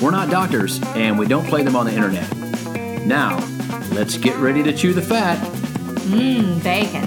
[0.00, 2.34] We're not doctors, and we don't play them on the internet.
[3.06, 3.36] Now,
[3.92, 5.36] let's get ready to chew the fat.
[6.08, 7.04] Mmm, bacon.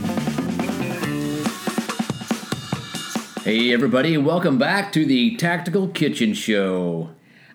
[3.44, 7.10] Hey, everybody, welcome back to the Tactical Kitchen Show.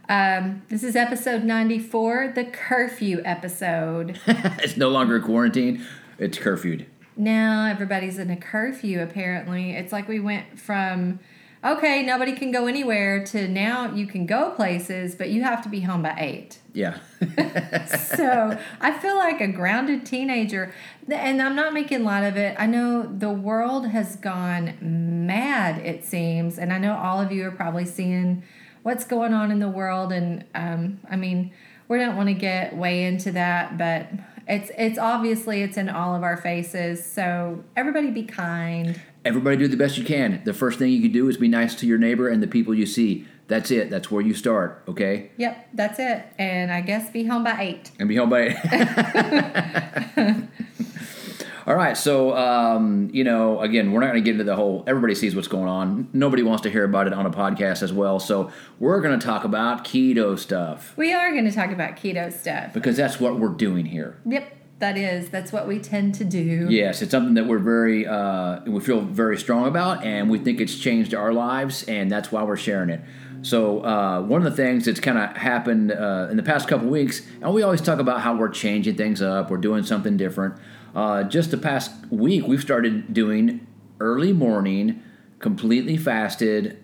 [0.08, 4.18] Um, this is episode 94, the curfew episode.
[4.26, 5.86] it's no longer quarantine,
[6.18, 6.86] it's curfewed.
[7.16, 9.70] now everybody's in a curfew, apparently.
[9.70, 11.20] It's like we went from,
[11.64, 15.68] okay, nobody can go anywhere, to now you can go places, but you have to
[15.68, 16.58] be home by 8.
[16.72, 16.98] Yeah.
[17.86, 20.72] so I feel like a grounded teenager,
[21.10, 22.56] and I'm not making light of it.
[22.58, 27.46] I know the world has gone mad, it seems, and I know all of you
[27.46, 28.42] are probably seeing
[28.82, 30.12] what's going on in the world.
[30.12, 31.52] And um, I mean,
[31.88, 34.08] we don't want to get way into that, but
[34.46, 37.04] it's it's obviously it's in all of our faces.
[37.04, 39.00] So everybody be kind.
[39.24, 40.40] Everybody do the best you can.
[40.44, 42.74] The first thing you can do is be nice to your neighbor and the people
[42.74, 43.26] you see.
[43.48, 43.88] That's it.
[43.90, 45.30] That's where you start, okay?
[45.38, 46.24] Yep, that's it.
[46.38, 47.90] And I guess be home by eight.
[47.98, 48.40] And be home by.
[48.48, 50.44] eight.
[51.66, 54.84] All right, so um, you know, again, we're not going to get into the whole.
[54.86, 56.08] Everybody sees what's going on.
[56.14, 58.18] Nobody wants to hear about it on a podcast as well.
[58.18, 62.32] So we're going to talk about keto stuff We are going to talk about keto
[62.32, 62.72] stuff.
[62.72, 64.18] because that's what we're doing here.
[64.24, 65.28] Yep, that is.
[65.30, 66.66] That's what we tend to do.
[66.68, 70.60] Yes, it's something that we're very, uh, we feel very strong about, and we think
[70.60, 73.00] it's changed our lives, and that's why we're sharing it.
[73.42, 76.88] So uh, one of the things that's kind of happened uh, in the past couple
[76.88, 80.54] weeks, and we always talk about how we're changing things up, we're doing something different.
[80.94, 83.66] Uh, just the past week, we've started doing
[84.00, 85.02] early morning,
[85.38, 86.82] completely fasted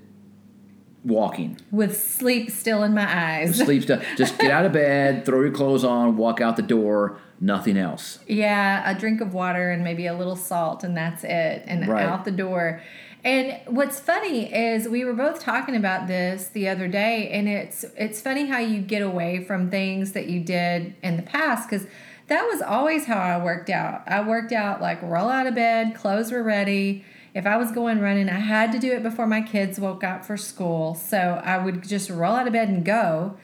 [1.05, 1.59] walking.
[1.71, 3.57] With sleep still in my eyes.
[3.59, 4.05] Sleep stuff.
[4.17, 8.19] Just get out of bed, throw your clothes on, walk out the door, nothing else.
[8.27, 12.05] Yeah, a drink of water and maybe a little salt, and that's it, and Right.
[12.05, 12.81] out the door.
[13.23, 17.85] And what's funny is we were both talking about this the other day, and it's
[17.97, 21.87] it's funny how you get away from things that you did in the past because
[22.29, 24.03] that was always how I worked out.
[24.07, 27.05] I worked out like roll out of bed, clothes were ready.
[27.35, 30.25] If I was going running, I had to do it before my kids woke up
[30.25, 30.95] for school.
[30.95, 33.37] So I would just roll out of bed and go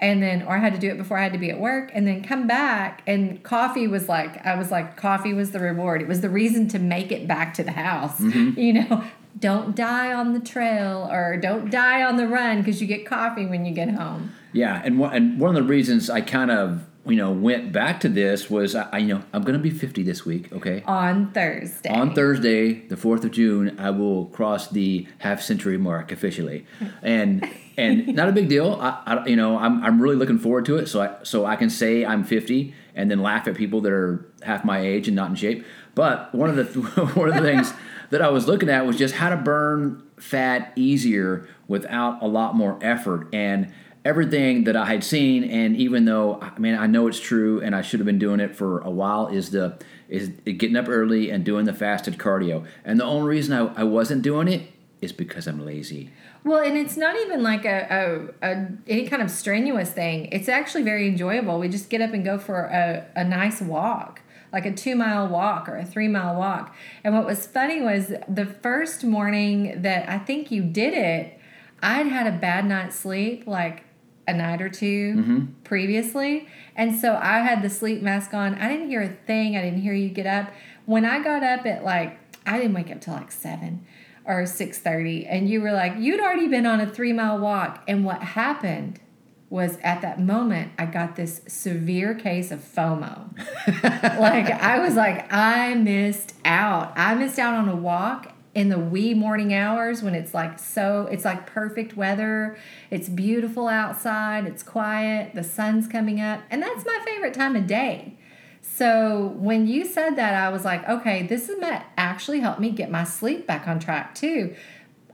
[0.00, 1.90] and then or I had to do it before I had to be at work
[1.92, 6.02] and then come back and coffee was like I was like coffee was the reward.
[6.02, 8.18] It was the reason to make it back to the house.
[8.20, 8.58] Mm-hmm.
[8.68, 9.04] You know,
[9.38, 13.46] don't die on the trail or don't die on the run because you get coffee
[13.46, 14.32] when you get home.
[14.52, 18.00] Yeah, and one, and one of the reasons I kind of you know went back
[18.00, 20.52] to this was I, I you know I'm going to be 50 this week.
[20.52, 20.82] Okay.
[20.86, 21.88] On Thursday.
[21.90, 26.66] On Thursday, the fourth of June, I will cross the half century mark officially,
[27.02, 28.78] and and not a big deal.
[28.80, 30.88] I, I you know I'm, I'm really looking forward to it.
[30.88, 34.26] So I so I can say I'm 50 and then laugh at people that are
[34.42, 35.64] half my age and not in shape.
[35.94, 36.80] But one of the
[37.14, 37.72] one of the things
[38.10, 42.56] that I was looking at was just how to burn fat easier without a lot
[42.56, 43.72] more effort and
[44.04, 47.74] everything that I had seen, and even though I mean I know it's true, and
[47.74, 49.78] I should have been doing it for a while, is the
[50.08, 52.66] is getting up early and doing the fasted cardio.
[52.84, 54.62] And the only reason I, I wasn't doing it
[55.00, 56.10] is because I'm lazy.
[56.44, 60.26] Well, and it's not even like a, a, a any kind of strenuous thing.
[60.32, 61.58] It's actually very enjoyable.
[61.58, 64.22] We just get up and go for a, a nice walk,
[64.52, 66.74] like a two mile walk or a three mile walk.
[67.04, 71.38] And what was funny was the first morning that I think you did it,
[71.82, 73.84] I'd had a bad night's sleep, like
[74.28, 75.44] a night or 2 mm-hmm.
[75.64, 76.46] previously.
[76.76, 78.54] And so I had the sleep mask on.
[78.54, 79.56] I didn't hear a thing.
[79.56, 80.52] I didn't hear you get up.
[80.86, 83.84] When I got up at like, I didn't wake up till like seven
[84.28, 88.04] or 6.30 and you were like you'd already been on a three mile walk and
[88.04, 89.00] what happened
[89.48, 93.34] was at that moment i got this severe case of fomo
[94.20, 98.78] like i was like i missed out i missed out on a walk in the
[98.78, 102.56] wee morning hours when it's like so it's like perfect weather.
[102.90, 104.46] It's beautiful outside.
[104.46, 105.34] It's quiet.
[105.34, 106.40] The sun's coming up.
[106.50, 108.16] And that's my favorite time of day.
[108.60, 112.70] So when you said that, I was like, okay, this is might actually help me
[112.70, 114.54] get my sleep back on track too.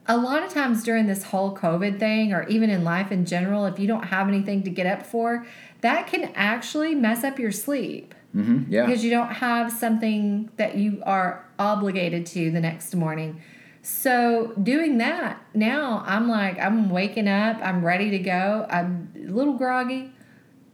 [0.06, 3.64] A lot of times during this whole COVID thing, or even in life in general,
[3.64, 5.46] if you don't have anything to get up for,
[5.80, 8.84] that can actually mess up your sleep hmm Yeah.
[8.86, 13.40] because you don't have something that you are obligated to the next morning.
[13.80, 18.66] So doing that now, I'm like, I'm waking up, I'm ready to go.
[18.70, 20.10] I'm a little groggy,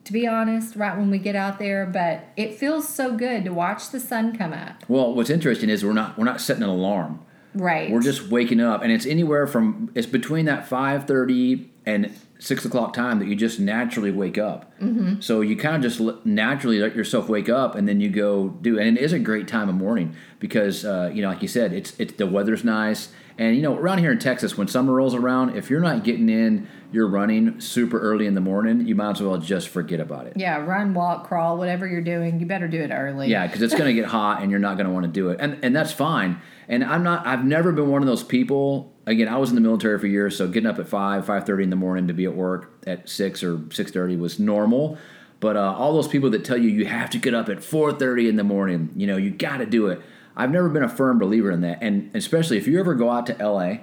[0.04, 3.52] to be honest, right when we get out there, but it feels so good to
[3.52, 4.84] watch the sun come up.
[4.88, 7.20] Well, what's interesting is we're not we're not setting an alarm.
[7.52, 7.90] Right.
[7.90, 12.64] We're just waking up, and it's anywhere from it's between that five thirty and six
[12.64, 14.76] o'clock time that you just naturally wake up.
[14.80, 15.20] Mm-hmm.
[15.20, 18.48] So you kind of just l- naturally let yourself wake up, and then you go
[18.48, 18.78] do.
[18.78, 21.72] And it is a great time of morning because uh, you know, like you said,
[21.72, 25.14] it's it's the weather's nice, and you know, around here in Texas, when summer rolls
[25.14, 29.12] around, if you're not getting in you're running super early in the morning, you might
[29.12, 30.32] as well just forget about it.
[30.36, 33.28] yeah, run, walk, crawl, whatever you're doing, you better do it early.
[33.28, 35.30] Yeah, because it's going to get hot and you're not going to want to do
[35.30, 36.40] it, and and that's fine.
[36.68, 37.26] And I'm not.
[37.26, 38.92] I've never been one of those people.
[39.10, 41.64] Again, I was in the military for years, so getting up at five, five thirty
[41.64, 44.98] in the morning to be at work at six or six thirty was normal.
[45.40, 47.92] But uh, all those people that tell you you have to get up at four
[47.92, 50.00] thirty in the morning, you know, you got to do it.
[50.36, 53.26] I've never been a firm believer in that, and especially if you ever go out
[53.26, 53.78] to LA,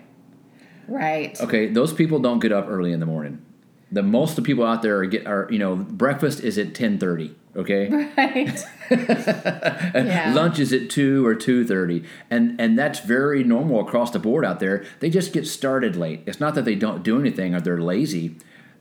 [0.88, 1.40] Right.
[1.42, 3.42] okay, those people don't get up early in the morning.
[3.92, 6.74] The most of the people out there are get are you know breakfast is at
[6.76, 7.36] ten thirty.
[7.56, 8.64] Okay, Right.
[8.92, 10.34] Yeah.
[10.36, 14.46] lunch is at two or two thirty, and and that's very normal across the board
[14.46, 14.86] out there.
[15.00, 16.24] They just get started late.
[16.26, 18.36] It's not that they don't do anything or they're lazy.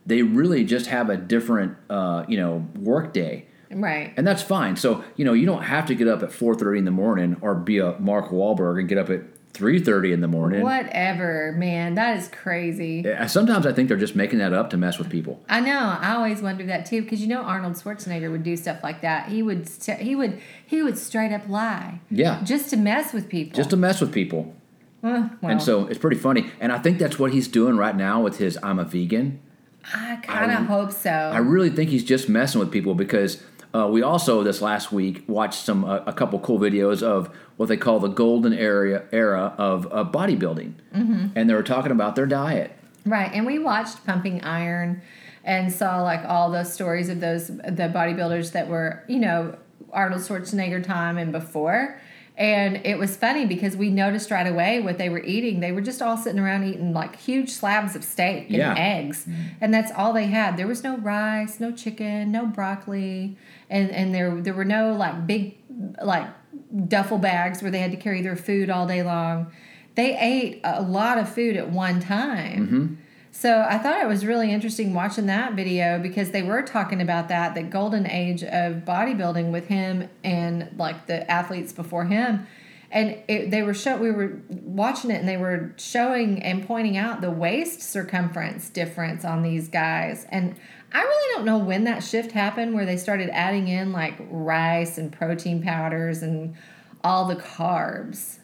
[0.04, 3.46] They really just have a different uh, you know work day.
[3.70, 4.12] right.
[4.16, 4.76] And that's fine.
[4.76, 7.36] So you know you don't have to get up at four thirty in the morning
[7.40, 9.22] or be a Mark Wahlberg and get up at
[9.56, 10.62] three thirty in the morning.
[10.62, 11.94] Whatever, man.
[11.94, 13.04] That is crazy.
[13.26, 15.42] Sometimes I think they're just making that up to mess with people.
[15.48, 15.96] I know.
[16.00, 19.28] I always wonder that too, because you know Arnold Schwarzenegger would do stuff like that.
[19.28, 19.68] He would.
[19.68, 20.40] St- he would.
[20.66, 22.00] He would straight up lie.
[22.10, 22.42] Yeah.
[22.44, 23.56] Just to mess with people.
[23.56, 24.54] Just to mess with people.
[25.02, 26.50] Uh, well, And so it's pretty funny.
[26.60, 29.40] And I think that's what he's doing right now with his I'm a vegan.
[29.94, 31.10] I kind of hope so.
[31.10, 33.40] I really think he's just messing with people because
[33.76, 37.68] uh, we also this last week watched some uh, a couple cool videos of what
[37.68, 41.26] they call the golden era era of uh, bodybuilding, mm-hmm.
[41.34, 42.72] and they were talking about their diet.
[43.04, 45.02] Right, and we watched Pumping Iron
[45.44, 49.56] and saw like all those stories of those the bodybuilders that were, you know,
[49.92, 52.00] Arnold Schwarzenegger time and before.
[52.38, 55.60] And it was funny because we noticed right away what they were eating.
[55.60, 58.74] They were just all sitting around eating like huge slabs of steak and Yeah.
[58.76, 59.24] eggs.
[59.24, 59.42] Mm-hmm.
[59.62, 60.58] And that's all they had.
[60.58, 63.38] There was no rice, no chicken, no broccoli,
[63.70, 65.56] and and there there were no like big
[66.02, 66.28] like
[66.88, 69.50] duffel bags where they had to carry their food all day long.
[69.94, 72.66] They ate a lot of food at one time.
[72.66, 72.94] Mm-hmm.
[73.38, 77.28] So I thought it was really interesting watching that video because they were talking about
[77.28, 82.46] that the golden age of bodybuilding with him and like the athletes before him.
[82.90, 86.96] And it, they were show we were watching it and they were showing and pointing
[86.96, 90.26] out the waist circumference difference on these guys.
[90.30, 90.56] And
[90.94, 94.96] I really don't know when that shift happened where they started adding in like rice
[94.96, 96.56] and protein powders and
[97.04, 98.38] all the carbs.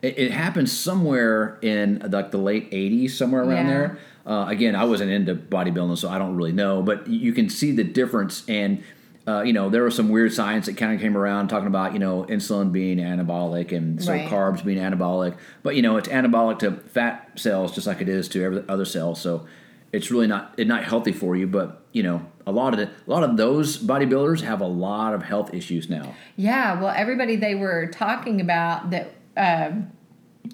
[0.00, 3.72] It, it happened somewhere in like the late '80s, somewhere around Yeah.
[3.72, 3.98] there.
[4.28, 7.72] Uh, again, I wasn't into bodybuilding, so I don't really know, but you can see
[7.72, 8.44] the difference.
[8.46, 8.84] And
[9.26, 11.92] uh, you know, there was some weird science that kind of came around talking about
[11.94, 14.28] you know insulin being anabolic and so Right.
[14.28, 15.36] carbs being anabolic.
[15.62, 18.84] But you know, it's anabolic to fat cells just like it is to every other
[18.84, 19.14] cell.
[19.14, 19.46] So
[19.92, 21.46] it's really not it's not healthy for you.
[21.46, 25.14] But you know, a lot of the, a lot of those bodybuilders have a lot
[25.14, 26.14] of health issues now.
[26.36, 29.90] Yeah, well, everybody they were talking about that, um,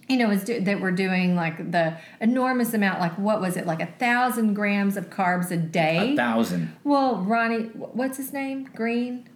[0.08, 3.66] you know, is do, that were doing like the enormous amount, like what was it,
[3.66, 6.12] like a thousand grams of carbs a day?
[6.12, 6.74] A thousand.
[6.84, 8.68] well, Ronnie, what's his name?
[8.74, 9.28] Greene.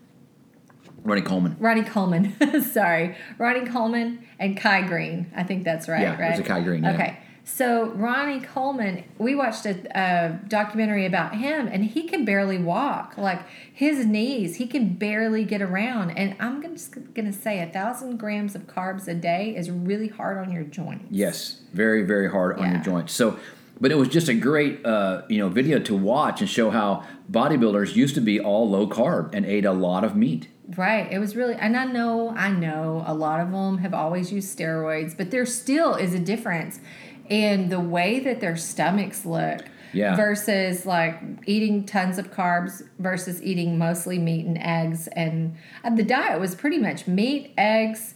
[1.04, 1.56] Ronnie Coleman.
[1.58, 5.30] Ronnie Coleman, sorry, Ronnie Coleman and Kai Greene.
[5.34, 6.02] I think that's right.
[6.02, 6.94] Yeah, it was a Kai Greene, yeah.
[6.94, 7.18] Okay,
[7.48, 13.16] so Ronnie Coleman, we watched a, a documentary about him, and he can barely walk.
[13.16, 13.40] Like
[13.72, 16.10] his knees, he can barely get around.
[16.10, 20.36] And I'm just gonna say, a thousand grams of carbs a day is really hard
[20.36, 21.06] on your joints.
[21.10, 23.14] Yes, very very hard on your joints.
[23.14, 23.38] So,
[23.80, 27.04] but it was just a great uh, you know video to watch and show how
[27.32, 30.48] bodybuilders used to be all low carb and ate a lot of meat.
[30.76, 31.10] Right.
[31.10, 34.56] It was really, and I know, I know a lot of them have always used
[34.56, 36.80] steroids, but there still is a difference
[37.28, 39.62] in the way that their stomachs look.
[39.94, 40.16] Yeah.
[40.16, 45.08] Versus like eating tons of carbs versus eating mostly meat and eggs.
[45.08, 48.14] And uh, the diet was pretty much meat, eggs,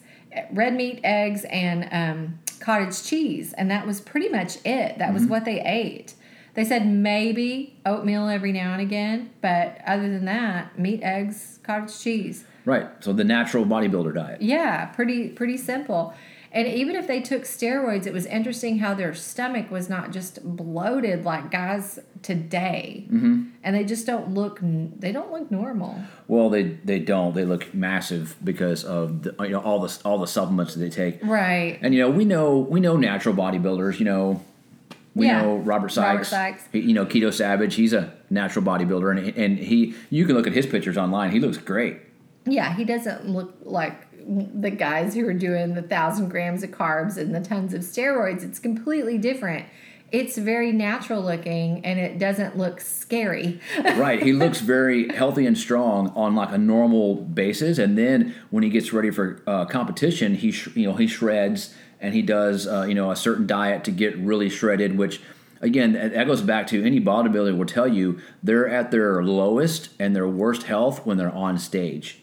[0.52, 3.54] red meat, eggs, and um, cottage cheese.
[3.54, 4.98] And that was pretty much it.
[4.98, 6.14] That was what they ate.
[6.54, 11.98] They said maybe oatmeal every now and again, but other than that, meat, eggs, cottage
[11.98, 12.44] cheese.
[12.64, 12.86] Right.
[13.00, 14.42] So the natural bodybuilder diet.
[14.42, 16.14] Yeah, pretty pretty simple.
[16.54, 20.44] And even if they took steroids, it was interesting how their stomach was not just
[20.44, 23.44] bloated like guys today, mm-hmm.
[23.64, 25.98] and they just don't look they don't look normal.
[26.28, 27.34] Well, they they don't.
[27.34, 30.90] They look massive because of the, you know all the all the supplements that they
[30.90, 31.20] take.
[31.24, 31.78] Right.
[31.80, 33.98] And you know we know we know natural bodybuilders.
[33.98, 34.44] You know,
[35.14, 35.42] We Yeah.
[35.42, 36.06] know Robert Sykes.
[36.12, 36.68] Robert Sykes.
[36.72, 37.76] He- you know Keto Savage.
[37.76, 41.30] He's a natural bodybuilder, and and he you can look at his pictures online.
[41.30, 41.96] He looks great.
[42.44, 43.94] Yeah, he doesn't look like
[44.26, 48.42] the guys who are doing the thousand grams of carbs and the tons of steroids.
[48.42, 49.66] It's completely different.
[50.10, 53.60] It's very natural looking and it doesn't look scary.
[53.96, 54.22] right.
[54.22, 58.68] He looks very healthy and strong on like a normal basis, and then when he
[58.68, 62.82] gets ready for uh, competition, he sh- you know he shreds and he does uh,
[62.82, 65.20] you know a certain diet to get really shredded, which.
[65.64, 70.16] Again, that goes back to any bodybuilder will tell you they're at their lowest and
[70.16, 72.21] their worst health when they're on stage.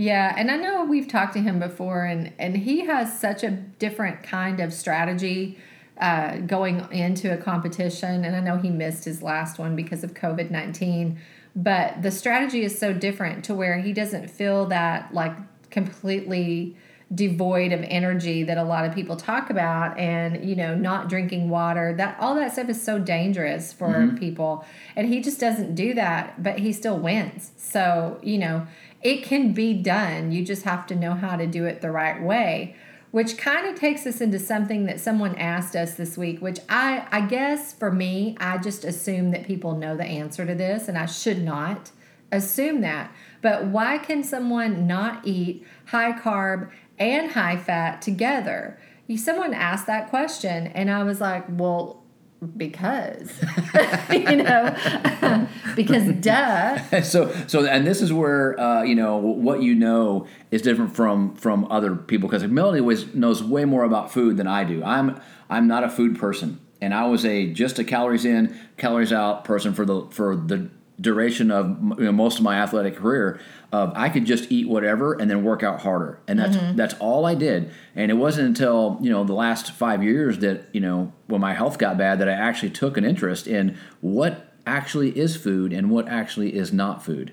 [0.00, 3.50] Yeah, and I know we've talked to him before, and and he has such a
[3.50, 5.58] different kind of strategy
[6.00, 8.24] uh, going into a competition.
[8.24, 11.20] And I know he missed his last one because of COVID nineteen,
[11.54, 15.36] but the strategy is so different to where he doesn't feel that like
[15.68, 16.78] completely
[17.14, 21.50] devoid of energy that a lot of people talk about and you know not drinking
[21.50, 24.64] water that all that stuff is so dangerous for people
[24.94, 28.64] and he just doesn't do that but he still wins so you know
[29.02, 32.22] it can be done you just have to know how to do it the right
[32.22, 32.74] way
[33.10, 37.06] which kind of takes us into something that someone asked us this week which i
[37.10, 40.96] i guess for me i just assume that people know the answer to this and
[40.96, 41.90] i should not
[42.32, 43.12] assume that.
[43.42, 48.78] But why can someone not eat high carb and high fat together?
[49.16, 51.99] Someone asked that question, and I was like, well,
[52.56, 53.32] because,
[54.10, 57.02] you know, because duh.
[57.02, 61.34] so so and this is where uh, you know what you know is different from
[61.36, 64.82] from other people because Melody was, knows way more about food than I do.
[64.82, 69.12] I'm I'm not a food person, and I was a just a calories in, calories
[69.12, 70.70] out person for the for the
[71.00, 73.40] duration of you know, most of my athletic career.
[73.72, 76.76] Of I could just eat whatever and then work out harder, and that's mm-hmm.
[76.76, 77.70] that's all I did.
[77.94, 81.54] And it wasn't until you know the last five years that you know when my
[81.54, 85.90] health got bad that I actually took an interest in what actually is food and
[85.90, 87.32] what actually is not food.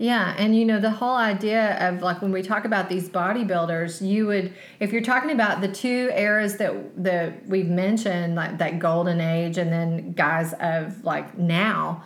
[0.00, 4.00] Yeah, and you know the whole idea of like when we talk about these bodybuilders,
[4.00, 8.78] you would if you're talking about the two eras that that we've mentioned, like that
[8.78, 12.02] golden age, and then guys of like now,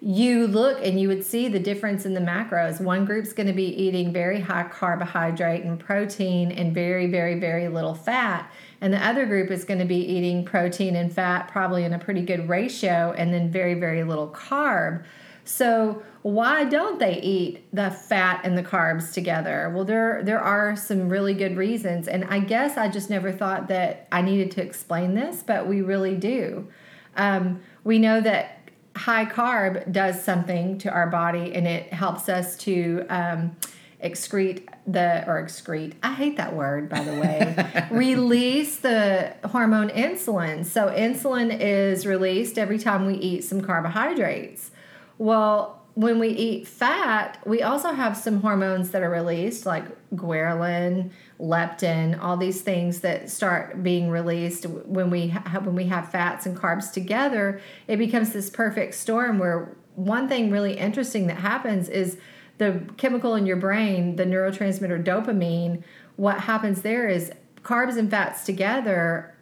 [0.00, 2.80] you look and you would see the difference in the macros.
[2.80, 7.68] One group's going to be eating very high carbohydrate and protein and very, very, very
[7.68, 8.50] little fat.
[8.80, 11.98] And the other group is going to be eating protein and fat, probably in a
[11.98, 15.04] pretty good ratio, and then very, very little carb.
[15.44, 19.72] So why don't they eat the fat and the carbs together?
[19.74, 23.68] Well, there there are some really good reasons, and I guess I just never thought
[23.68, 26.68] that I needed to explain this, but we really do.
[27.16, 28.57] Um, we know that
[28.98, 33.56] high carb does something to our body, and it helps us to um,
[34.02, 35.94] excrete the or excrete.
[36.02, 37.86] I hate that word, by the way.
[37.90, 40.64] release the hormone insulin.
[40.64, 44.70] So insulin is released every time we eat some carbohydrates.
[45.16, 51.10] Well, when we eat fat, we also have some hormones that are released, like ghrelin,
[51.40, 56.46] leptin, all these things that start being released when we have when we have fats
[56.46, 57.60] and carbs together.
[57.88, 62.16] It becomes this perfect storm where one thing really interesting that happens is
[62.58, 65.82] the chemical in your brain, the neurotransmitter dopamine.
[66.14, 67.32] What happens there is
[67.64, 69.34] carbs and fats together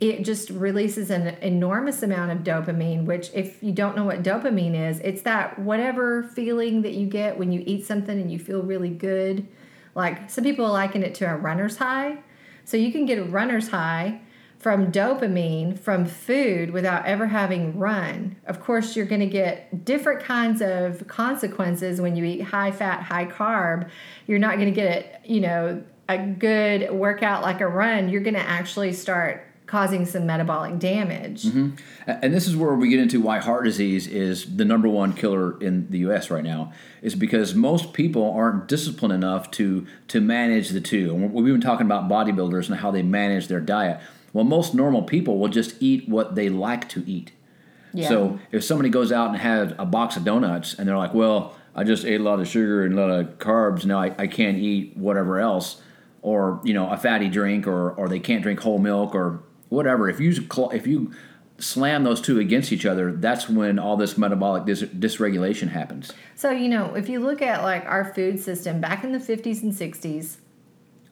[0.00, 4.74] it just releases an enormous amount of dopamine which if you don't know what dopamine
[4.74, 8.62] is it's that whatever feeling that you get when you eat something and you feel
[8.62, 9.46] really good.
[9.94, 12.22] Like some people liken it to a runner's high.
[12.64, 14.20] So you can get a runner's high
[14.58, 18.36] from dopamine from food without ever having run.
[18.46, 23.02] Of course you're going to get different kinds of consequences when you eat high fat
[23.02, 23.88] high carb.
[24.26, 28.08] You're not going to get it, you know a good workout like a run.
[28.08, 31.44] You're going to actually start causing some metabolic damage.
[31.44, 31.76] Mm-hmm.
[32.08, 35.60] And this is where we get into why heart disease is the number one killer
[35.62, 36.28] in the U.S.
[36.28, 36.72] right now,
[37.02, 41.14] is because most people aren't disciplined enough to to manage the two.
[41.14, 44.00] And we've been talking about bodybuilders and how they manage their diet.
[44.32, 47.30] Well, most normal people will just eat what they like to eat.
[47.94, 48.08] Yeah.
[48.08, 51.56] So if somebody goes out and has a box of donuts and they're like, well,
[51.76, 54.26] I just ate a lot of sugar and a lot of carbs, now I, I
[54.26, 55.80] can't eat whatever else,
[56.22, 60.10] or you know, a fatty drink, or or they can't drink whole milk, or whatever.
[60.10, 61.12] If you if you
[61.58, 66.12] slam those two against each other, that's when all this metabolic dis- dysregulation happens.
[66.34, 69.62] So, you know, if you look at like our food system back in the 50s
[69.62, 70.36] and 60s,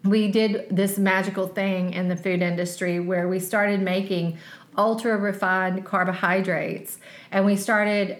[0.04, 4.38] we did this magical thing in the food industry where we started making
[4.76, 6.98] ultra refined carbohydrates
[7.30, 8.18] and we started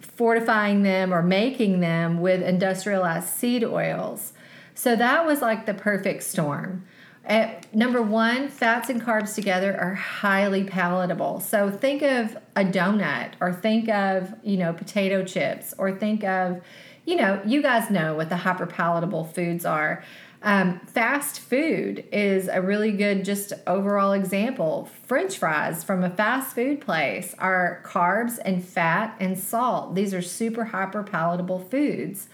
[0.00, 4.32] fortifying them or making them with industrialized seed oils.
[4.74, 6.84] So that was like the perfect storm.
[7.26, 11.40] Uh, number one, fats and carbs together are highly palatable.
[11.40, 16.60] So think of a donut, or think of you know potato chips, or think of
[17.04, 20.02] you know you guys know what the hyper palatable foods are.
[20.44, 24.88] Um, fast food is a really good, just overall example.
[25.04, 29.94] French fries from a fast food place are carbs and fat and salt.
[29.94, 32.26] These are super hyper palatable foods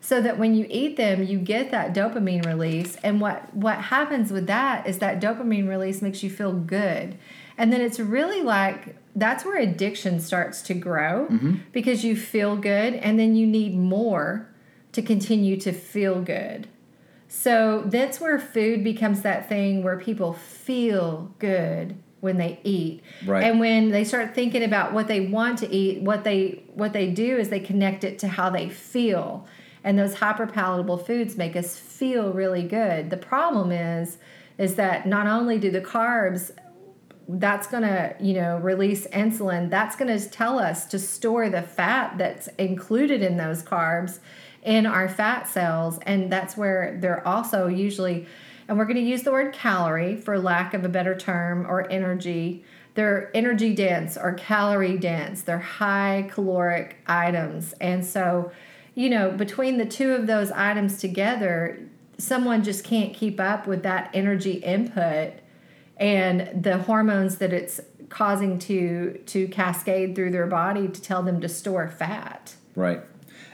[0.00, 2.96] so that when you eat them you get that dopamine release.
[3.02, 7.18] And what what happens with that is that dopamine release makes you feel good.
[7.58, 11.56] And then it's really like that's where addiction starts to grow mm-hmm.
[11.72, 14.48] because you feel good and then you need more
[14.92, 16.68] to continue to feel good.
[17.28, 23.02] So that's where food becomes that thing where people feel good when they eat.
[23.24, 23.44] Right.
[23.44, 27.10] and when they start thinking about what they want to eat what they what they
[27.10, 29.46] do is they connect it to how they feel
[29.82, 33.10] and those hyper palatable foods make us feel really good.
[33.10, 34.18] The problem is
[34.58, 36.50] is that not only do the carbs
[37.26, 41.62] that's going to, you know, release insulin, that's going to tell us to store the
[41.62, 44.18] fat that's included in those carbs
[44.62, 45.98] in our fat cells.
[46.02, 48.26] And that's where they're also usually
[48.70, 51.90] and we're going to use the word calorie for lack of a better term or
[51.90, 52.64] energy.
[52.94, 55.42] They're energy dense or calorie dense.
[55.42, 57.72] They're high caloric items.
[57.80, 58.52] And so
[59.00, 61.78] you know, between the two of those items together,
[62.18, 65.32] someone just can't keep up with that energy input
[65.96, 67.80] and the hormones that it's
[68.10, 72.54] causing to to cascade through their body to tell them to store fat.
[72.76, 73.00] Right.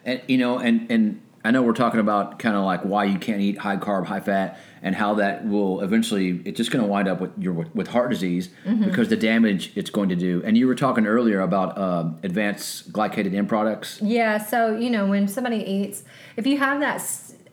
[0.05, 3.21] And you know, and and I know we're talking about kind of like why you
[3.21, 6.91] can't eat high carb, high fat, and how that will eventually it's just going to
[6.91, 8.85] wind up with your with heart disease mm-hmm.
[8.85, 10.43] because the damage it's going to do.
[10.45, 14.01] And you were talking earlier about uh, advanced glycated end products.
[14.03, 14.39] Yeah.
[14.39, 16.03] So you know when somebody eats,
[16.37, 17.01] if you have that,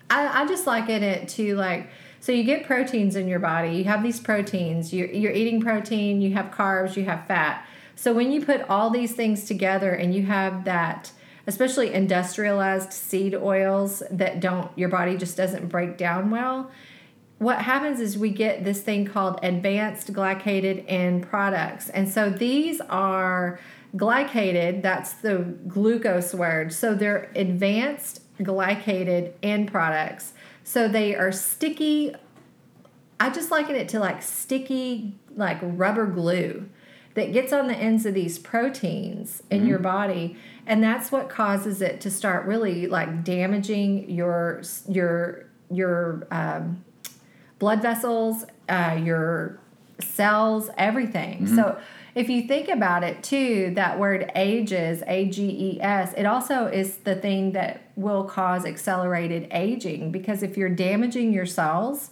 [0.10, 1.90] I, I just liken it to like.
[2.20, 3.76] So you get proteins in your body.
[3.76, 4.92] You have these proteins.
[4.92, 6.20] You're, you're eating protein.
[6.20, 6.96] You have carbs.
[6.96, 7.64] You have fat.
[7.96, 11.12] So when you put all these things together and you have that
[11.48, 16.72] especially industrialized seed oils that don't your body just doesn't break down well.
[17.40, 21.90] What happens is we get this thing called advanced glycated end products.
[21.90, 23.60] And so these are
[23.96, 26.74] glycated that's the glucose word.
[26.74, 30.34] So they're advanced glycated end products.
[30.64, 32.16] So they are sticky.
[33.20, 36.70] I just liken it to like sticky like rubber glue
[37.16, 39.70] that gets on the ends of these proteins in mm-hmm.
[39.70, 46.28] your body and that's what causes it to start really like damaging your your your
[46.32, 46.84] um,
[47.60, 49.60] blood vessels uh, your
[50.00, 51.56] cells everything mm-hmm.
[51.56, 51.80] so
[52.16, 57.52] if you think about it too that word ages a-g-e-s it also is the thing
[57.52, 62.10] that will cause accelerated aging because if you're damaging your cells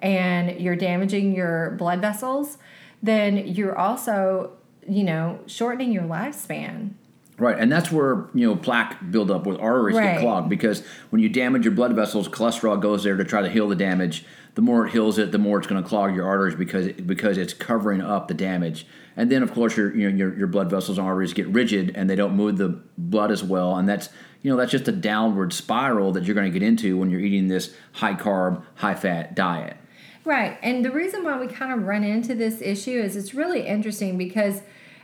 [0.00, 2.58] and you're damaging your blood vessels
[3.02, 4.52] then you're also,
[4.88, 6.92] you know, shortening your lifespan.
[7.38, 10.14] Right, and that's where you know plaque buildup with arteries right.
[10.14, 13.48] get clogged because when you damage your blood vessels, cholesterol goes there to try to
[13.48, 14.24] heal the damage.
[14.54, 17.38] The more it heals it, the more it's going to clog your arteries because because
[17.38, 18.86] it's covering up the damage.
[19.16, 21.92] And then of course your you know your, your blood vessels and arteries get rigid
[21.96, 24.10] and they don't move the blood as well, and that's
[24.42, 27.20] you know that's just a downward spiral that you're going to get into when you're
[27.20, 29.78] eating this high carb, high fat diet.
[30.24, 30.56] Right.
[30.62, 34.16] And the reason why we kind of run into this issue is it's really interesting
[34.16, 34.62] because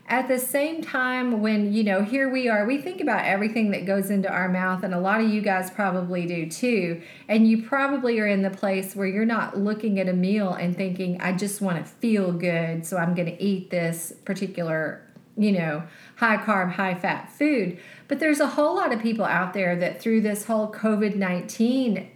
[0.08, 3.84] at the same time when you know here we are we think about everything that
[3.84, 7.62] goes into our mouth and a lot of you guys probably do too and you
[7.62, 11.30] probably are in the place where you're not looking at a meal and thinking i
[11.30, 15.02] just want to feel good so i'm going to eat this particular
[15.36, 15.82] you know
[16.16, 17.78] high carb high fat food
[18.08, 22.08] but there's a whole lot of people out there that through this whole covid-19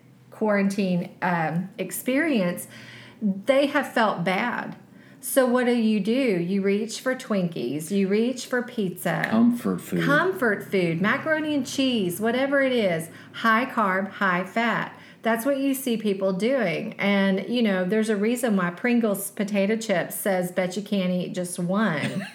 [0.43, 2.67] quarantine um, experience
[3.47, 4.75] they have felt bad.
[5.21, 6.13] So what do you do?
[6.13, 12.21] You reach for Twinkies, you reach for pizza, comfort food, comfort food, macaroni and cheese,
[12.21, 14.99] whatever it is, high carb, high fat.
[15.23, 16.95] That's what you see people doing.
[16.95, 21.35] And you know, there's a reason why Pringles potato chips says bet you can't eat
[21.35, 22.27] just one.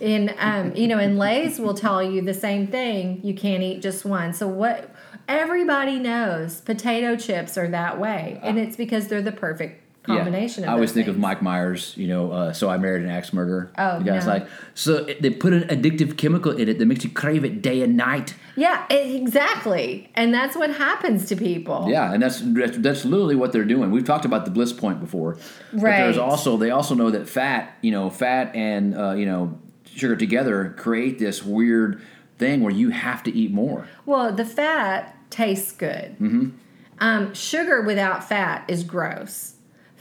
[0.00, 3.82] in um, you know, and Lay's will tell you the same thing, you can't eat
[3.82, 4.32] just one.
[4.32, 4.90] So what
[5.30, 8.38] everybody knows potato chips are that way.
[8.42, 10.64] And it's because they're the perfect combination.
[10.64, 10.70] Yeah.
[10.70, 11.94] I always think of Mike Myers.
[11.96, 13.70] You know, uh, so I married an axe murderer.
[13.78, 14.32] Oh, the guy's no.
[14.32, 17.62] like, so it, they put an addictive chemical in it that makes you crave it
[17.62, 18.34] day and night.
[18.56, 21.86] Yeah, exactly, and that's what happens to people.
[21.88, 22.40] Yeah, and that's
[22.78, 23.90] that's literally what they're doing.
[23.90, 25.34] We've talked about the bliss point before,
[25.72, 25.82] right?
[25.82, 29.58] But there's also they also know that fat, you know, fat and uh, you know
[29.84, 32.00] sugar together create this weird
[32.38, 33.86] thing where you have to eat more.
[34.06, 36.12] Well, the fat tastes good.
[36.18, 36.50] Mm-hmm.
[36.98, 39.54] Um, sugar without fat is gross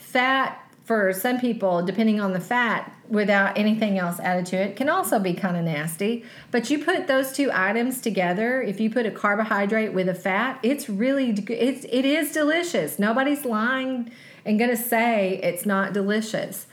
[0.09, 4.89] fat for some people, depending on the fat, without anything else added to it, can
[4.89, 6.25] also be kind of nasty.
[6.49, 8.59] But you put those two items together.
[8.59, 12.97] If you put a carbohydrate with a fat, it's really it's it is delicious.
[12.97, 14.11] Nobody's lying
[14.45, 16.65] and gonna say it's not delicious.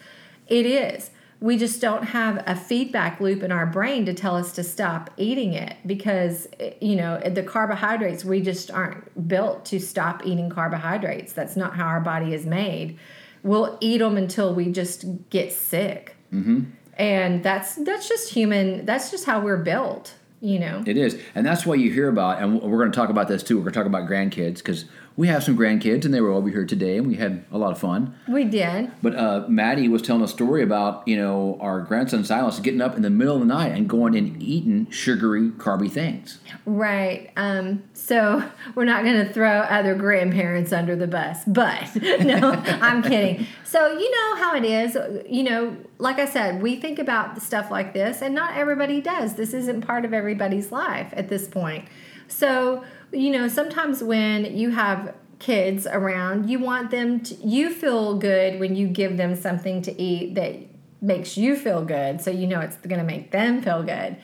[0.47, 1.11] It is.
[1.47, 5.11] We just don't have a feedback loop in our brain to tell us to stop
[5.17, 6.49] eating it because
[6.81, 11.33] you know the carbohydrates we just aren't built to stop eating carbohydrates.
[11.33, 12.99] That's not how our body is made
[13.47, 16.17] we'll eat them until we just get sick.
[16.33, 16.65] Mm-hmm.
[16.99, 18.85] And that's that's just human.
[18.85, 20.15] That's just how we're built.
[20.41, 20.85] You know.
[20.87, 22.43] It is, and that's why you hear about.
[22.43, 23.57] And we're going to talk about this too.
[23.57, 24.85] We're going to talk about grandkids because
[25.17, 27.73] we have some grandkids and they were over here today and we had a lot
[27.73, 28.15] of fun.
[28.29, 28.93] We did.
[29.03, 32.97] But uh, Maddie was telling a story about, you know, our grandson Silas getting up
[32.97, 36.39] in the middle of the night and going and eating sugary, carby things.
[36.67, 37.31] Right.
[37.37, 43.03] Um, so we're not going to throw other grandparents under the bus, but no, I'm
[43.03, 43.47] kidding.
[43.77, 44.97] So, you know how it is.
[45.29, 49.35] You know, like I said, we think about stuff like this and not everybody does.
[49.35, 51.87] This isn't part of everybody's life at this point.
[52.27, 58.17] So, you know, sometimes when you have kids around, you want them to, you feel
[58.17, 60.57] good when you give them something to eat that
[61.03, 62.23] makes you feel good.
[62.23, 64.17] So you know it's going to make them feel good.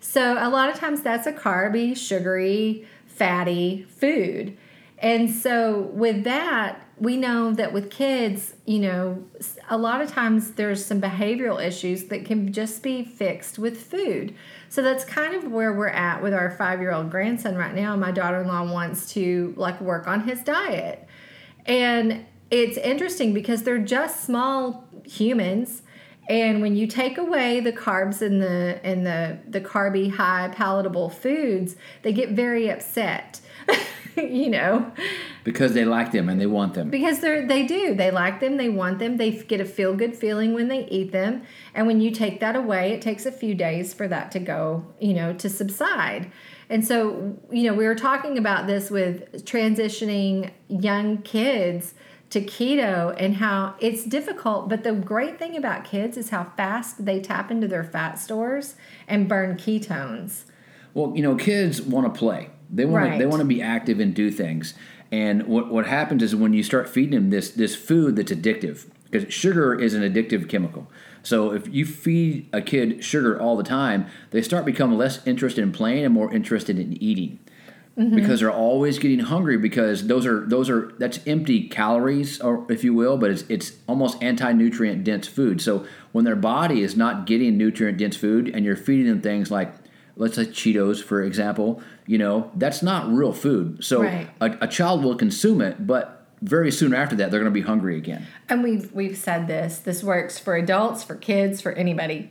[0.00, 4.58] So a lot of times that's a carby, sugary, fatty food.
[4.98, 9.24] And so with that, we know that with kids, you know,
[9.68, 14.34] a lot of times there's some behavioral issues that can just be fixed with food.
[14.68, 17.94] So that's kind of where we're at with our five year old grandson right now.
[17.96, 21.06] My daughter in law wants to like work on his diet.
[21.66, 25.82] And it's interesting because they're just small humans.
[26.28, 31.10] And when you take away the carbs and the and the the carby high palatable
[31.10, 33.40] foods, they get very upset.
[34.16, 34.92] you know.
[35.44, 36.90] Because they like them and they want them.
[36.90, 37.94] Because they're they do.
[37.94, 38.56] They like them.
[38.56, 39.16] They want them.
[39.16, 41.42] They get a feel good feeling when they eat them.
[41.74, 44.84] And when you take that away it takes a few days for that to go
[45.00, 46.30] you know to subside.
[46.70, 51.94] And so you know we were talking about this with transitioning young kids
[52.30, 57.06] to keto and how it's difficult but the great thing about kids is how fast
[57.06, 58.74] they tap into their fat stores
[59.06, 60.44] and burn ketones.
[60.92, 63.12] Well you know kids want to play they want right.
[63.12, 64.74] to, they want to be active and do things.
[65.10, 68.86] And what what happens is when you start feeding them this this food that's addictive
[69.10, 70.86] because sugar is an addictive chemical.
[71.22, 75.62] So if you feed a kid sugar all the time, they start becoming less interested
[75.62, 77.38] in playing and more interested in eating.
[77.98, 78.14] Mm-hmm.
[78.14, 82.84] Because they're always getting hungry because those are those are that's empty calories or if
[82.84, 85.60] you will, but it's it's almost anti-nutrient dense food.
[85.60, 89.50] So when their body is not getting nutrient dense food and you're feeding them things
[89.50, 89.74] like
[90.18, 93.82] let's say Cheetos, for example, you know, that's not real food.
[93.82, 94.28] So right.
[94.40, 97.66] a, a child will consume it, but very soon after that, they're going to be
[97.66, 98.26] hungry again.
[98.48, 99.78] And we've we've said this.
[99.78, 102.30] This works for adults, for kids, for anybody.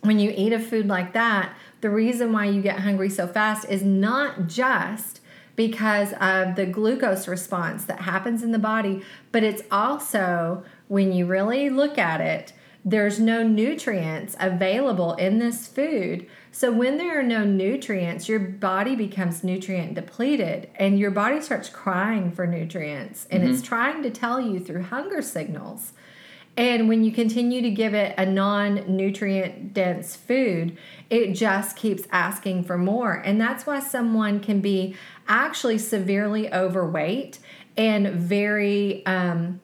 [0.00, 3.68] When you eat a food like that, the reason why you get hungry so fast
[3.68, 5.20] is not just
[5.56, 9.02] because of the glucose response that happens in the body,
[9.32, 12.52] but it's also when you really look at it,
[12.84, 18.96] there's no nutrients available in this food so, when there are no nutrients, your body
[18.96, 23.52] becomes nutrient depleted and your body starts crying for nutrients and mm-hmm.
[23.52, 25.92] it's trying to tell you through hunger signals.
[26.56, 30.76] And when you continue to give it a non nutrient dense food,
[31.08, 33.12] it just keeps asking for more.
[33.12, 34.96] And that's why someone can be
[35.28, 37.38] actually severely overweight
[37.76, 39.60] and very um,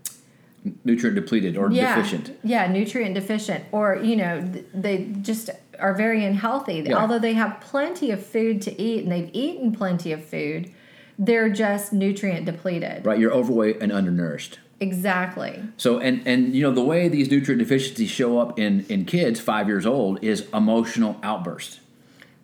[0.85, 2.39] nutrient depleted or yeah, deficient.
[2.45, 3.65] Yeah, nutrient deficient.
[3.73, 4.41] Or, you know,
[4.73, 6.85] they just are very unhealthy.
[6.87, 6.97] Yeah.
[6.97, 10.71] Although they have plenty of food to eat and they've eaten plenty of food,
[11.19, 13.07] they're just nutrient depleted.
[13.07, 14.59] Right, you're overweight and undernourished.
[14.81, 15.63] Exactly.
[15.77, 19.41] So and and you know the way these nutrient deficiencies show up in in kids
[19.41, 21.81] 5 years old is emotional outburst.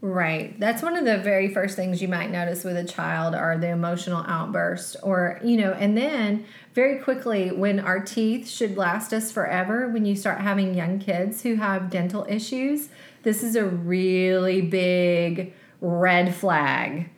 [0.02, 0.58] Right.
[0.58, 3.68] That's one of the very first things you might notice with a child are the
[3.68, 9.30] emotional outburst or you know and then very quickly when our teeth should last us
[9.30, 12.88] forever when you start having young kids who have dental issues
[13.22, 17.10] this is a really big red flag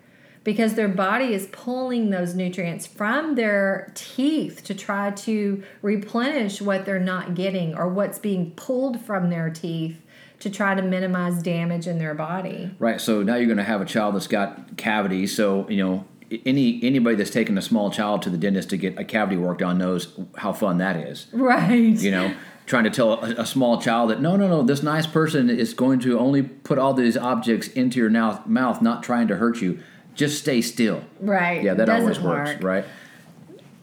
[0.45, 6.85] because their body is pulling those nutrients from their teeth to try to replenish what
[6.85, 10.01] they're not getting or what's being pulled from their teeth
[10.41, 12.75] to try to minimize damage in their body.
[12.81, 13.01] Right.
[13.01, 15.37] So now you're going to have a child that's got cavities.
[15.37, 16.05] So, you know,
[16.47, 19.63] any anybody that's taken a small child to the dentist to get a cavity worked
[19.63, 21.27] on knows how fun that is.
[21.33, 21.97] Right.
[21.97, 22.35] You know,
[22.67, 25.75] trying to tell a, a, small child that no, no, no, this nice person is
[25.75, 29.61] going to only put all these objects into your mouth, mouth not trying to hurt
[29.61, 29.81] you.
[30.15, 31.05] Just stay still.
[31.21, 31.63] Right.
[31.63, 32.63] Yeah, that always works, work.
[32.63, 32.85] right?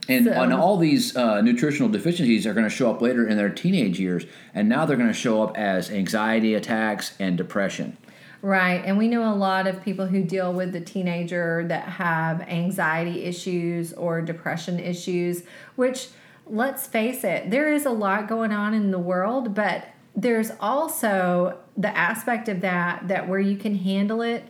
[0.07, 3.37] And, So- and all these uh, nutritional deficiencies are going to show up later in
[3.37, 7.97] their teenage years, and now they're going to show up as anxiety attacks and depression.
[8.41, 8.81] Right.
[8.85, 13.25] And we know a lot of people who deal with the teenager that have anxiety
[13.25, 15.43] issues or depression issues,
[15.75, 16.07] which
[16.49, 21.57] let's face it, there is a lot going on in the world, but there's also
[21.77, 24.43] the aspect of that that where you can handle it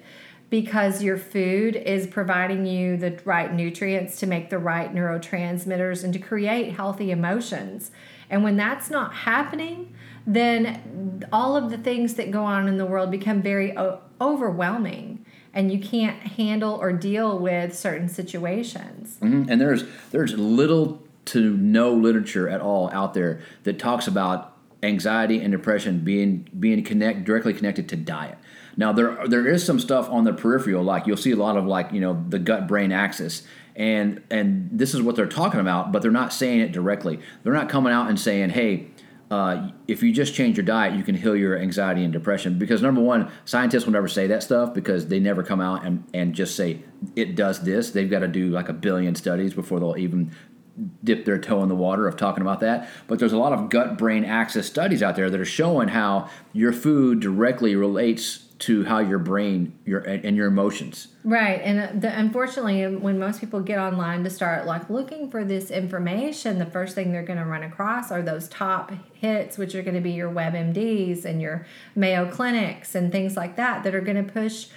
[0.49, 6.12] because your food is providing you the right nutrients to make the right neurotransmitters and
[6.13, 7.91] to create healthy emotions.
[8.29, 9.93] And when that's not happening,
[10.25, 13.75] then all of the things that go on in the world become very
[14.19, 19.17] overwhelming and you can't handle or deal with certain situations.
[19.21, 19.49] Mhm.
[19.49, 25.41] And there's there's little to no literature at all out there that talks about anxiety
[25.41, 28.37] and depression being being connect directly connected to diet.
[28.77, 31.65] Now there there is some stuff on the peripheral, like you'll see a lot of
[31.65, 33.43] like you know the gut brain axis,
[33.75, 37.19] and and this is what they're talking about, but they're not saying it directly.
[37.43, 38.87] They're not coming out and saying, hey.
[39.31, 42.57] Uh, if you just change your diet, you can heal your anxiety and depression.
[42.57, 46.03] Because number one, scientists will never say that stuff because they never come out and,
[46.15, 46.81] and just say
[47.15, 47.91] it does this.
[47.91, 50.31] They've got to do like a billion studies before they'll even
[51.03, 52.89] dip their toe in the water of talking about that.
[53.07, 56.29] But there's a lot of gut brain axis studies out there that are showing how
[56.53, 61.07] your food directly relates to how your brain your and your emotions.
[61.23, 65.45] Right, and uh, the, unfortunately, when most people get online to start like looking for
[65.45, 69.75] this information, the first thing they're going to run across are those top hits, which
[69.75, 71.65] are going to be your WebMDs and your
[71.95, 74.67] Mayo Clinics and things like that, that are going to push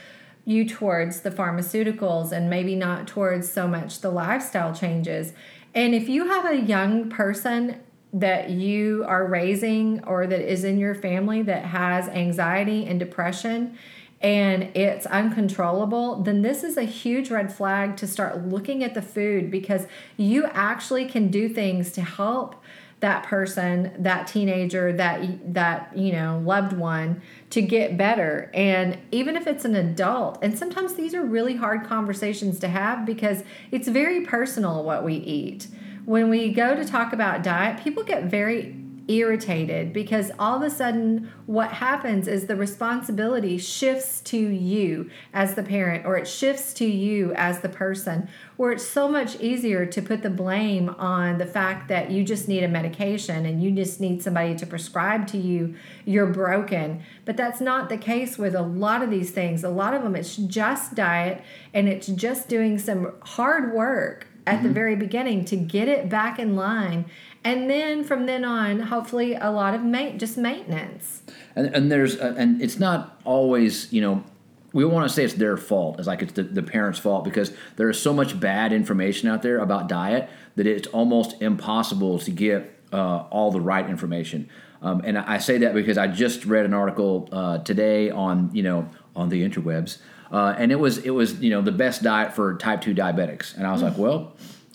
[0.44, 5.32] you towards the pharmaceuticals and maybe not towards so much the lifestyle changes.
[5.74, 7.80] And if you have a young person
[8.12, 13.78] that you are raising or that is in your family that has anxiety and depression
[14.20, 19.02] and it's uncontrollable, then this is a huge red flag to start looking at the
[19.02, 22.62] food because you actually can do things to help
[23.02, 28.50] that person, that teenager, that that you know loved one to get better.
[28.54, 33.04] And even if it's an adult, and sometimes these are really hard conversations to have
[33.04, 35.66] because it's very personal what we eat.
[36.04, 40.70] When we go to talk about diet, people get very irritated because all of a
[40.70, 46.72] sudden what happens is the responsibility shifts to you as the parent or it shifts
[46.72, 51.38] to you as the person where it's so much easier to put the blame on
[51.38, 55.26] the fact that you just need a medication and you just need somebody to prescribe
[55.26, 57.02] to you you're broken.
[57.24, 59.64] But that's not the case with a lot of these things.
[59.64, 61.42] A lot of them it's just diet
[61.74, 64.74] and it's just doing some hard work at the mm-hmm.
[64.74, 67.04] very beginning to get it back in line
[67.44, 71.22] and then from then on hopefully a lot of ma- just maintenance.
[71.57, 74.24] And, and there's uh, and it's not always you know
[74.72, 77.52] we want to say it's their fault it's like it's the, the parents fault because
[77.76, 82.31] there is so much bad information out there about diet that it's almost impossible to
[82.31, 84.48] get uh, all the right information.
[84.83, 88.62] Um, and I say that because I just read an article uh, today on you
[88.62, 89.98] know on the interwebs
[90.33, 93.57] uh, and it was it was you know the best diet for type 2 diabetics.
[93.57, 94.33] And I was like well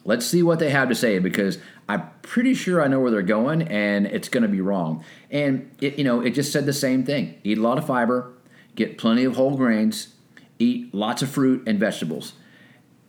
[0.08, 3.22] let's see what they have to say because I'm pretty sure I know where they're
[3.22, 5.04] going and it's going to be wrong.
[5.30, 8.34] And it, you know, it just said the same thing: eat a lot of fiber,
[8.76, 10.16] get plenty of whole grains,
[10.58, 12.34] eat lots of fruit and vegetables.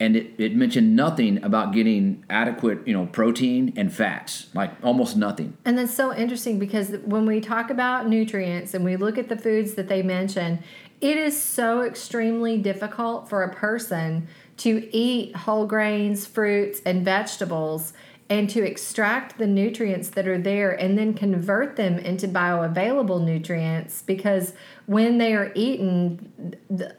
[0.00, 5.16] And it, it mentioned nothing about getting adequate, you know, protein and fats, like almost
[5.16, 5.56] nothing.
[5.64, 9.36] And that's so interesting because when we talk about nutrients and we look at the
[9.36, 10.62] foods that they mention,
[11.00, 17.92] it is so extremely difficult for a person to eat whole grains, fruits, and vegetables
[18.30, 24.02] and to extract the nutrients that are there and then convert them into bioavailable nutrients
[24.02, 24.52] because
[24.86, 26.54] when they are eaten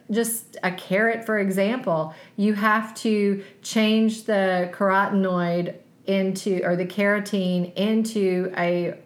[0.09, 5.75] just a carrot for example you have to change the carotenoid
[6.07, 8.97] into or the carotene into a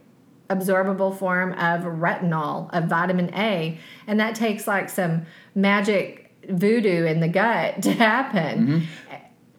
[0.50, 7.20] absorbable form of retinol of vitamin A and that takes like some magic voodoo in
[7.20, 8.68] the gut to happen.
[8.68, 8.86] Mm-hmm.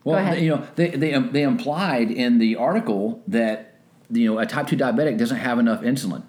[0.05, 0.43] Well, ahead.
[0.43, 3.79] you know, they, they they implied in the article that
[4.11, 6.25] you know a type two diabetic doesn't have enough insulin,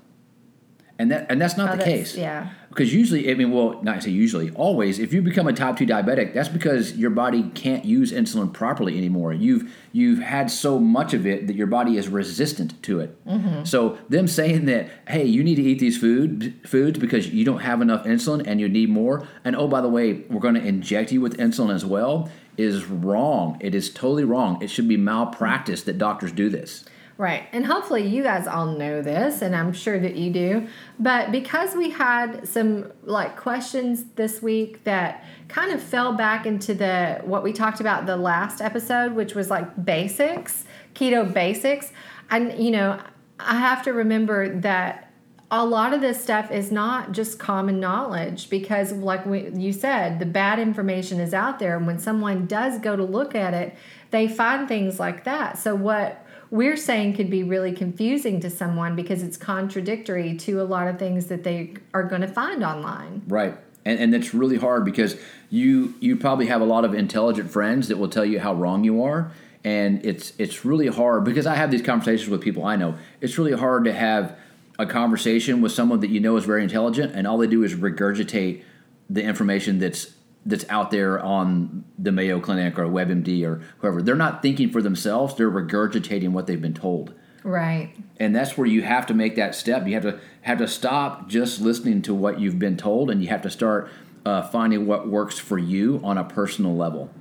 [0.97, 2.17] and that and that's not Oh, the that's- case.
[2.17, 2.49] yeah.
[2.69, 5.85] Because usually, I mean, well, not say usually, always, if you become a type two
[5.85, 9.31] diabetic, that's because your body can't use insulin properly anymore.
[9.31, 13.25] You've you've had so much of it that your body is resistant to it.
[13.25, 13.63] Mm-hmm.
[13.63, 17.59] So them saying that, hey, you need to eat these food foods because you don't
[17.61, 20.65] have enough insulin and you need more, and oh by the way, we're going to
[20.65, 23.57] inject you with insulin as well, is wrong.
[23.61, 24.61] It is totally wrong.
[24.61, 26.83] It should be malpractice that doctors do this.
[27.17, 27.47] Right.
[27.53, 30.67] And hopefully you guys all know this, and I'm sure that you do.
[30.99, 36.73] But because we had some like questions this week that kind of fell back into
[36.73, 41.93] the what we talked about the last episode, which was like basics, keto basics.
[42.29, 42.99] And you know,
[43.39, 45.05] I have to remember that
[45.51, 50.19] a lot of this stuff is not just common knowledge because like we, you said
[50.19, 53.75] the bad information is out there and when someone does go to look at it
[54.09, 56.24] they find things like that so what
[56.55, 60.97] we're saying could be really confusing to someone because it's contradictory to a lot of
[60.97, 63.21] things that they are going to find online.
[63.27, 63.57] Right.
[63.83, 65.17] And, and that's really hard because
[65.49, 68.85] you you probably have a lot of intelligent friends that will tell you how wrong
[68.85, 69.31] you are
[69.65, 72.95] and it's it's really hard because I have these conversations with people I know.
[73.19, 74.37] It's really hard to have
[74.79, 77.75] a conversation with someone that you know is very intelligent and all they do is
[77.75, 78.63] regurgitate
[79.09, 80.14] the information that's
[80.45, 84.01] that's out there on the Mayo Clinic or WebMD or whoever.
[84.01, 87.13] They're not thinking for themselves, they're regurgitating what they've been told.
[87.43, 87.95] Right.
[88.19, 89.85] And that's where you have to make that step.
[89.85, 93.29] You have to have to stop just listening to what you've been told and you
[93.29, 93.89] have to start
[94.25, 97.11] uh, finding what works for you on a personal level.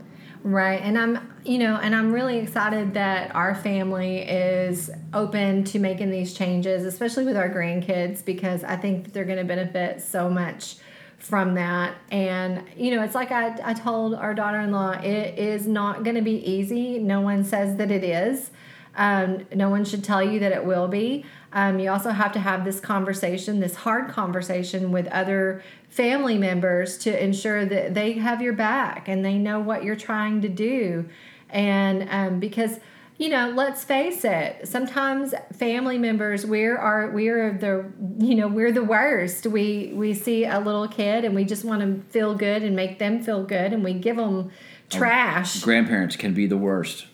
[0.43, 0.81] Right.
[0.83, 6.11] And I'm, you know, and I'm really excited that our family is open to making
[6.11, 10.77] these changes, especially with our grandkids, because I think they're going to benefit so much
[11.25, 11.97] from that.
[12.11, 16.05] And, you know, it's like I, I told our daughter in law, it is not
[16.05, 16.99] going to be easy.
[16.99, 18.51] No one says that it is.
[18.97, 21.25] Um, no one should tell you that it will be.
[21.53, 26.99] Um, you also have to have this conversation, this hard conversation with other family members
[26.99, 31.09] to ensure that they have your back and they know what you're trying to do.
[31.49, 32.81] And um, because
[33.17, 34.67] you know, let's face it.
[34.67, 39.47] Sometimes family members, we're our we're the you know we're the worst.
[39.47, 42.99] We we see a little kid and we just want to feel good and make
[42.99, 44.51] them feel good, and we give them
[44.91, 45.61] trash.
[45.61, 47.07] grandparents can be the worst,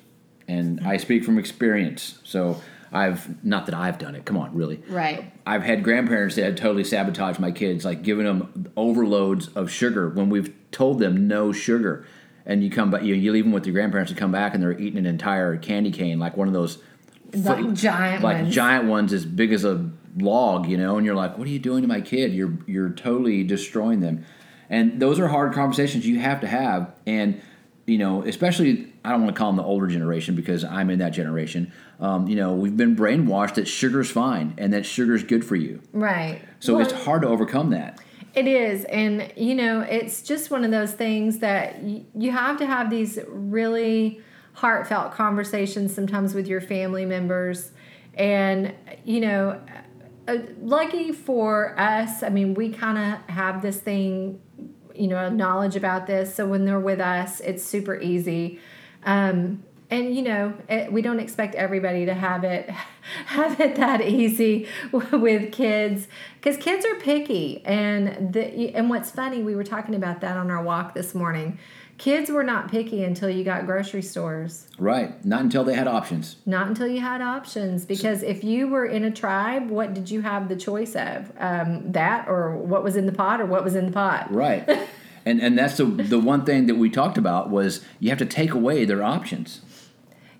[0.48, 2.18] and I speak from experience.
[2.24, 2.60] So
[2.92, 4.24] I've not that I've done it.
[4.24, 4.82] Come on, really.
[4.88, 5.30] Right.
[5.46, 10.08] I've had grandparents that had totally sabotaged my kids, like giving them overloads of sugar
[10.08, 12.06] when we've told them no sugar
[12.50, 14.62] and you come back, you, you leave them with your grandparents and come back, and
[14.62, 16.78] they're eating an entire candy cane, like one of those
[17.32, 18.52] like giant like ones.
[18.52, 20.96] giant ones as big as a log, you know.
[20.96, 22.32] And you're like, what are you doing to my kid?
[22.34, 24.26] You're you're totally destroying them.
[24.68, 27.40] And those are hard conversations you have to have, and
[27.86, 30.98] you know, especially I don't want to call them the older generation because I'm in
[30.98, 31.72] that generation.
[32.00, 35.82] Um, you know, we've been brainwashed that sugar's fine and that sugar's good for you.
[35.92, 36.40] Right.
[36.58, 38.00] So Well, it's hard to overcome that.
[38.34, 38.84] It is.
[38.84, 42.90] And, you know, it's just one of those things that y- you have to have
[42.90, 44.20] these really
[44.54, 47.72] heartfelt conversations sometimes with your family members.
[48.14, 49.60] And, you know,
[50.28, 54.40] uh, lucky for us, I mean, we kind of have this thing,
[54.94, 56.34] you know, knowledge about this.
[56.34, 58.60] So when they're with us, it's super easy.
[59.04, 62.70] Um, and you know it, we don't expect everybody to have it
[63.26, 66.08] have it that easy with kids
[66.40, 70.50] because kids are picky and the and what's funny we were talking about that on
[70.50, 71.58] our walk this morning
[71.98, 75.22] kids were not picky until you got grocery stores Right.
[75.22, 76.36] Not until they had options.
[76.46, 80.22] not until you had options because if you were in a tribe what did you
[80.22, 83.74] have the choice of um, that or what was in the pot or what was
[83.74, 84.66] in the pot Right.
[85.26, 88.24] and and that's the the one thing that we talked about was you have to
[88.26, 89.60] take away their options.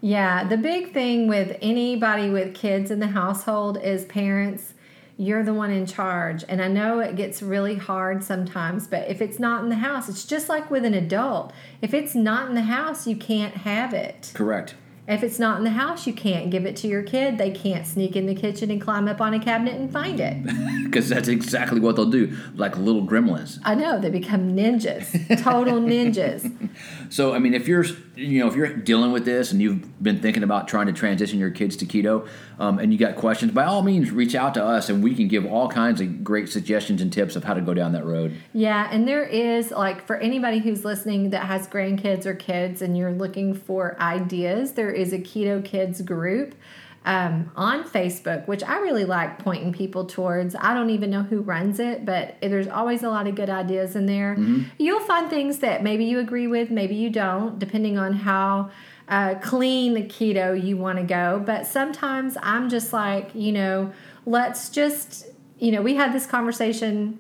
[0.01, 4.75] Yeah, the big thing with anybody with kids in the household is parents,
[5.19, 6.43] you're the one in charge.
[6.49, 10.09] And I know it gets really hard sometimes, but if it's not in the house,
[10.09, 11.53] it's just like with an adult.
[11.83, 14.33] If it's not in the house, you can't have it.
[14.35, 14.75] Correct.
[15.11, 17.37] If it's not in the house, you can't give it to your kid.
[17.37, 20.37] They can't sneak in the kitchen and climb up on a cabinet and find it.
[20.91, 23.61] Because that's exactly what they'll do, like little gremlins.
[23.65, 26.51] I know, they become ninjas, total ninjas.
[27.11, 27.85] So I mean, if you're
[28.21, 31.39] you know if you're dealing with this and you've been thinking about trying to transition
[31.39, 32.29] your kids to keto,
[32.59, 35.27] um, and you got questions, by all means reach out to us and we can
[35.27, 38.37] give all kinds of great suggestions and tips of how to go down that road.
[38.53, 42.97] Yeah, and there is like for anybody who's listening that has grandkids or kids and
[42.97, 46.55] you're looking for ideas, there is a Keto Kids group
[47.05, 50.55] um, on Facebook, which I really like pointing people towards.
[50.55, 53.97] I don't even know who runs it, but there's always a lot of good ideas
[53.97, 54.35] in there.
[54.79, 58.71] You'll find things that maybe you agree with, maybe you don't, depending on how
[59.09, 61.43] uh, clean the keto you want to go.
[61.45, 63.93] But sometimes I'm just like, you know,
[64.27, 65.27] let's just,
[65.59, 67.19] you know, we had this conversation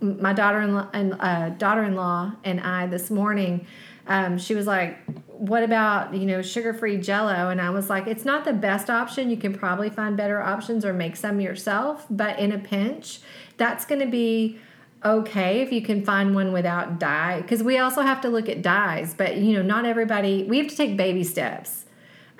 [0.00, 3.66] my daughter-in-law and uh, daughter-in-law and I this morning.
[4.08, 8.24] Um, she was like, "What about you know sugar-free Jello?" And I was like, "It's
[8.24, 9.30] not the best option.
[9.30, 12.06] You can probably find better options or make some yourself.
[12.10, 13.20] But in a pinch,
[13.56, 14.58] that's going to be."
[15.04, 18.62] okay if you can find one without dye because we also have to look at
[18.62, 21.84] dyes but you know not everybody we have to take baby steps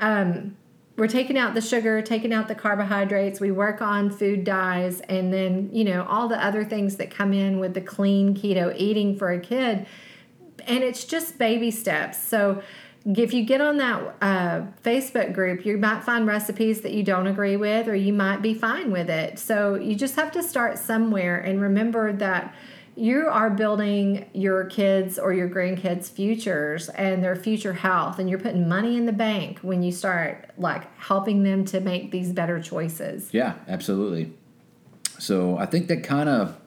[0.01, 0.57] um,
[0.99, 3.41] we're taking out the sugar, taking out the carbohydrates.
[3.41, 7.33] We work on food dyes, and then you know all the other things that come
[7.33, 9.87] in with the clean keto eating for a kid.
[10.69, 12.23] And it's just baby steps.
[12.23, 12.63] So
[13.05, 17.27] if you get on that uh, Facebook group, you might find recipes that you don't
[17.27, 19.39] agree with, or you might be fine with it.
[19.39, 22.55] So you just have to start somewhere and remember that
[22.97, 28.41] you are building your kids or your grandkids' futures and their future health, and you're
[28.41, 32.61] putting money in the bank when you start like helping them to make these better
[32.61, 33.33] choices.
[33.33, 34.33] Yeah, absolutely.
[35.21, 36.58] So I think that kind of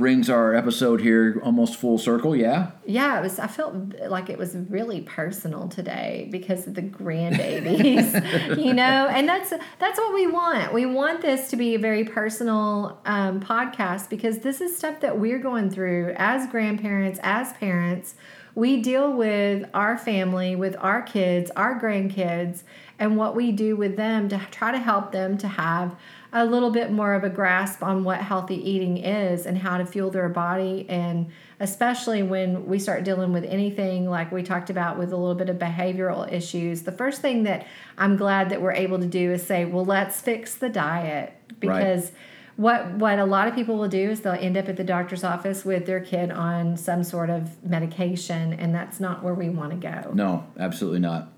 [0.00, 2.34] brings our episode here almost full circle.
[2.34, 2.72] Yeah.
[2.86, 3.38] Yeah, it was.
[3.38, 3.74] I felt
[4.08, 9.98] like it was really personal today because of the grandbabies, you know, and that's that's
[9.98, 10.72] what we want.
[10.72, 15.20] We want this to be a very personal um, podcast because this is stuff that
[15.20, 18.14] we're going through as grandparents, as parents.
[18.54, 22.64] We deal with our family, with our kids, our grandkids,
[22.98, 25.94] and what we do with them to try to help them to have
[26.32, 29.84] a little bit more of a grasp on what healthy eating is and how to
[29.84, 30.86] fuel their body.
[30.88, 35.34] And especially when we start dealing with anything like we talked about with a little
[35.34, 37.66] bit of behavioral issues the first thing that
[37.98, 41.34] i'm glad that we're able to do is say well let's fix the diet.
[41.58, 42.12] Because right.
[42.56, 45.24] what what a lot of people will do is they'll end up at the doctor's
[45.24, 49.72] office with their kid on some sort of medication and that's not where we want
[49.72, 50.12] to go.
[50.12, 51.32] No absolutely not.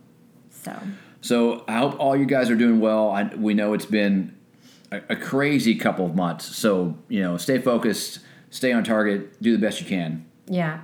[0.50, 0.78] So.
[1.22, 3.10] So i hope all you guys are doing well.
[3.10, 4.36] I, we know it's been
[4.92, 6.56] a, a crazy couple of months.
[6.56, 8.20] So you know, stay focused,
[8.50, 10.26] stay on target, do the best you can.
[10.46, 10.80] Yeah.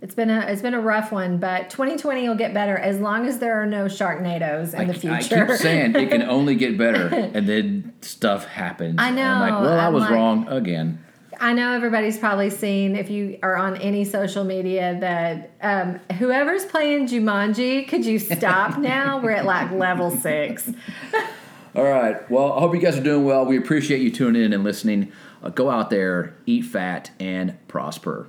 [0.00, 3.26] It's been a it's been a rough one, but 2020 will get better as long
[3.26, 5.44] as there are no Sharknadoes in I, the future.
[5.44, 8.96] I keep saying it can only get better, and then stuff happens.
[8.98, 9.22] I know.
[9.22, 11.02] And I'm like, well, i was like, wrong again.
[11.40, 16.64] I know everybody's probably seen if you are on any social media that um, whoever's
[16.66, 19.20] playing Jumanji, could you stop now?
[19.20, 20.70] We're at like level six.
[21.74, 22.28] All right.
[22.30, 23.44] Well, I hope you guys are doing well.
[23.44, 25.12] We appreciate you tuning in and listening.
[25.42, 28.28] Uh, go out there, eat fat, and prosper.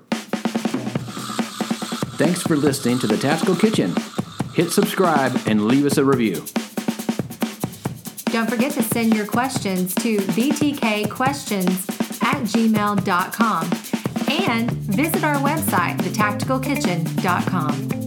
[2.18, 3.93] Thanks for listening to the Tactical Kitchen.
[4.54, 6.46] Hit subscribe and leave us a review.
[8.32, 13.70] Don't forget to send your questions to btkquestions at gmail.com
[14.30, 18.05] and visit our website, thetacticalkitchen.com.